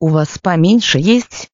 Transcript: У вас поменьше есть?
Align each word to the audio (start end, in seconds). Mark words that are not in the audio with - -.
У 0.00 0.08
вас 0.08 0.38
поменьше 0.38 0.98
есть? 0.98 1.50